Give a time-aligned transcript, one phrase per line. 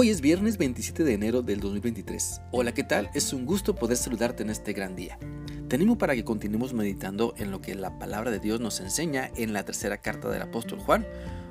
[0.00, 2.42] Hoy es viernes 27 de enero del 2023.
[2.52, 3.10] Hola, ¿qué tal?
[3.14, 5.18] Es un gusto poder saludarte en este gran día.
[5.66, 9.28] Te animo para que continuemos meditando en lo que la palabra de Dios nos enseña
[9.34, 11.04] en la tercera carta del apóstol Juan.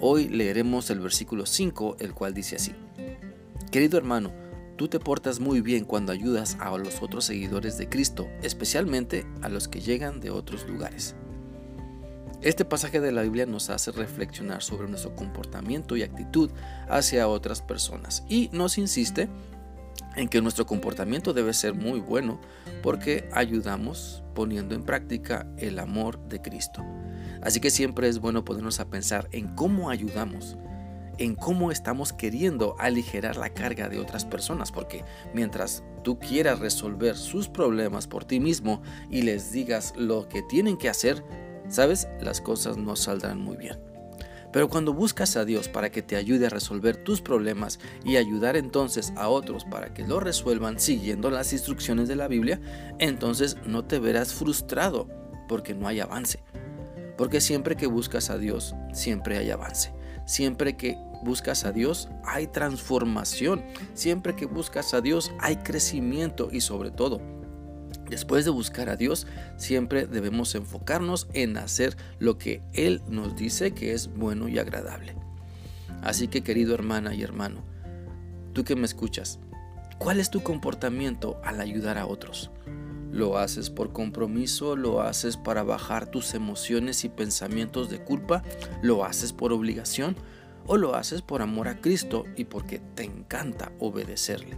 [0.00, 2.72] Hoy leeremos el versículo 5, el cual dice así.
[3.70, 4.32] Querido hermano,
[4.78, 9.50] tú te portas muy bien cuando ayudas a los otros seguidores de Cristo, especialmente a
[9.50, 11.14] los que llegan de otros lugares.
[12.42, 16.50] Este pasaje de la Biblia nos hace reflexionar sobre nuestro comportamiento y actitud
[16.88, 19.28] hacia otras personas y nos insiste
[20.16, 22.40] en que nuestro comportamiento debe ser muy bueno
[22.82, 26.82] porque ayudamos poniendo en práctica el amor de Cristo.
[27.42, 30.56] Así que siempre es bueno ponernos a pensar en cómo ayudamos,
[31.18, 35.04] en cómo estamos queriendo aligerar la carga de otras personas, porque
[35.34, 40.78] mientras tú quieras resolver sus problemas por ti mismo y les digas lo que tienen
[40.78, 41.22] que hacer,
[41.70, 43.78] sabes, las cosas no saldrán muy bien.
[44.52, 48.56] Pero cuando buscas a Dios para que te ayude a resolver tus problemas y ayudar
[48.56, 52.60] entonces a otros para que lo resuelvan siguiendo las instrucciones de la Biblia,
[52.98, 55.08] entonces no te verás frustrado
[55.48, 56.42] porque no hay avance.
[57.16, 59.92] Porque siempre que buscas a Dios, siempre hay avance.
[60.24, 63.64] Siempre que buscas a Dios, hay transformación.
[63.94, 67.20] Siempre que buscas a Dios, hay crecimiento y sobre todo,
[68.10, 73.70] Después de buscar a Dios, siempre debemos enfocarnos en hacer lo que Él nos dice
[73.70, 75.14] que es bueno y agradable.
[76.02, 77.62] Así que querido hermana y hermano,
[78.52, 79.38] tú que me escuchas,
[79.98, 82.50] ¿cuál es tu comportamiento al ayudar a otros?
[83.12, 84.74] ¿Lo haces por compromiso?
[84.74, 88.42] ¿Lo haces para bajar tus emociones y pensamientos de culpa?
[88.82, 90.16] ¿Lo haces por obligación?
[90.66, 94.56] ¿O lo haces por amor a Cristo y porque te encanta obedecerle?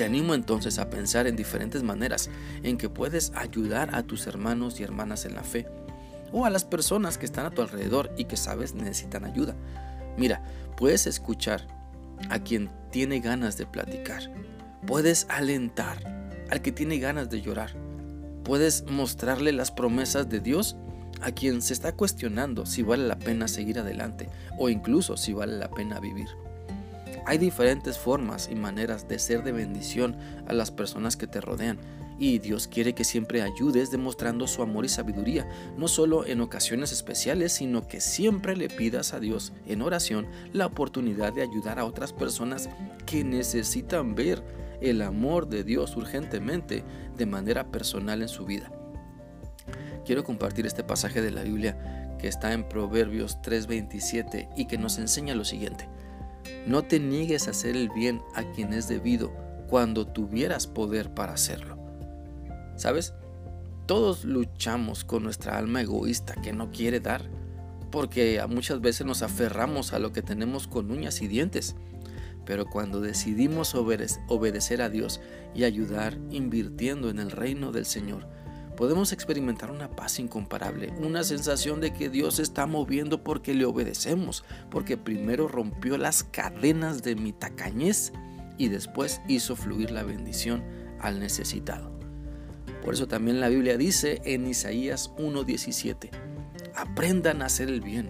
[0.00, 2.30] Te animo entonces a pensar en diferentes maneras
[2.62, 5.66] en que puedes ayudar a tus hermanos y hermanas en la fe
[6.32, 9.54] o a las personas que están a tu alrededor y que sabes necesitan ayuda.
[10.16, 10.42] Mira,
[10.78, 11.66] puedes escuchar
[12.30, 14.22] a quien tiene ganas de platicar.
[14.86, 15.98] Puedes alentar
[16.50, 17.76] al que tiene ganas de llorar.
[18.42, 20.76] Puedes mostrarle las promesas de Dios
[21.20, 25.58] a quien se está cuestionando si vale la pena seguir adelante o incluso si vale
[25.58, 26.28] la pena vivir.
[27.26, 30.16] Hay diferentes formas y maneras de ser de bendición
[30.46, 31.78] a las personas que te rodean.
[32.18, 35.48] Y Dios quiere que siempre ayudes demostrando su amor y sabiduría,
[35.78, 40.66] no solo en ocasiones especiales, sino que siempre le pidas a Dios en oración la
[40.66, 42.68] oportunidad de ayudar a otras personas
[43.06, 44.42] que necesitan ver
[44.82, 46.84] el amor de Dios urgentemente
[47.16, 48.70] de manera personal en su vida.
[50.04, 54.98] Quiero compartir este pasaje de la Biblia que está en Proverbios 3:27 y que nos
[54.98, 55.88] enseña lo siguiente.
[56.66, 59.32] No te niegues a hacer el bien a quien es debido
[59.68, 61.78] cuando tuvieras poder para hacerlo.
[62.76, 63.14] ¿Sabes?
[63.86, 67.28] Todos luchamos con nuestra alma egoísta que no quiere dar,
[67.90, 71.76] porque muchas veces nos aferramos a lo que tenemos con uñas y dientes.
[72.46, 75.20] Pero cuando decidimos obedecer a Dios
[75.54, 78.26] y ayudar invirtiendo en el reino del Señor,
[78.80, 84.42] podemos experimentar una paz incomparable, una sensación de que Dios está moviendo porque le obedecemos,
[84.70, 88.10] porque primero rompió las cadenas de mi tacañez
[88.56, 90.64] y después hizo fluir la bendición
[90.98, 91.92] al necesitado.
[92.82, 96.08] Por eso también la Biblia dice en Isaías 1:17,
[96.74, 98.08] aprendan a hacer el bien,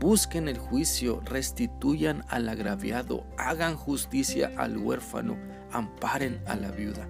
[0.00, 5.38] busquen el juicio, restituyan al agraviado, hagan justicia al huérfano,
[5.70, 7.08] amparen a la viuda.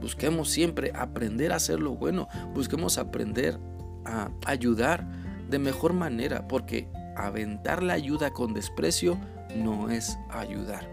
[0.00, 2.28] Busquemos siempre aprender a hacer lo bueno.
[2.54, 3.58] Busquemos aprender
[4.04, 5.06] a ayudar
[5.48, 9.18] de mejor manera, porque aventar la ayuda con desprecio
[9.54, 10.88] no es ayudar.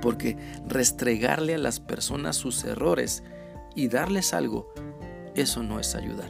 [0.00, 0.36] Porque
[0.68, 3.22] restregarle a las personas sus errores
[3.74, 4.72] y darles algo,
[5.34, 6.28] eso no es ayudar.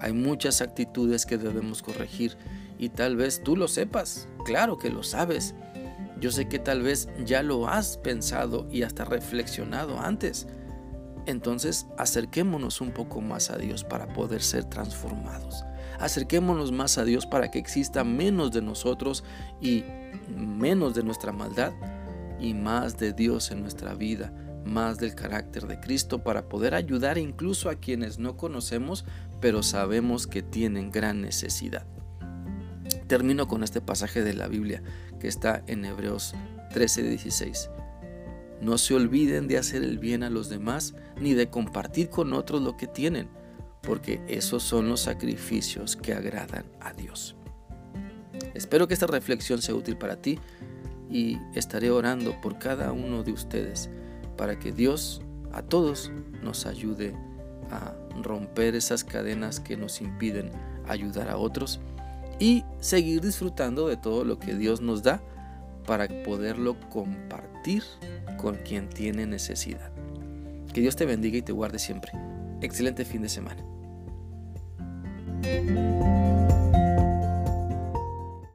[0.00, 2.36] Hay muchas actitudes que debemos corregir
[2.78, 5.54] y tal vez tú lo sepas, claro que lo sabes.
[6.20, 10.46] Yo sé que tal vez ya lo has pensado y hasta reflexionado antes,
[11.26, 15.64] entonces acerquémonos un poco más a Dios para poder ser transformados.
[15.98, 19.24] Acerquémonos más a Dios para que exista menos de nosotros
[19.60, 19.84] y
[20.28, 21.72] menos de nuestra maldad
[22.38, 24.32] y más de Dios en nuestra vida,
[24.64, 29.04] más del carácter de Cristo para poder ayudar incluso a quienes no conocemos,
[29.40, 31.86] pero sabemos que tienen gran necesidad.
[33.06, 34.82] Termino con este pasaje de la Biblia
[35.20, 36.34] que está en Hebreos
[36.72, 37.70] 13:16.
[38.60, 42.62] No se olviden de hacer el bien a los demás ni de compartir con otros
[42.62, 43.28] lo que tienen,
[43.82, 47.36] porque esos son los sacrificios que agradan a Dios.
[48.54, 50.38] Espero que esta reflexión sea útil para ti
[51.10, 53.90] y estaré orando por cada uno de ustedes
[54.36, 55.22] para que Dios
[55.52, 56.10] a todos
[56.42, 57.14] nos ayude
[57.70, 60.50] a romper esas cadenas que nos impiden
[60.88, 61.80] ayudar a otros
[62.38, 65.22] y seguir disfrutando de todo lo que Dios nos da
[65.86, 67.82] para poderlo compartir
[68.36, 69.90] con quien tiene necesidad.
[70.72, 72.12] Que Dios te bendiga y te guarde siempre.
[72.60, 73.64] Excelente fin de semana.